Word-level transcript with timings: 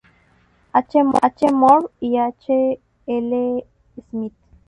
H. 0.73 1.41
Moore 1.59 1.85
y 1.99 2.17
H. 2.25 2.79
L. 3.05 3.31
Smith. 4.09 4.39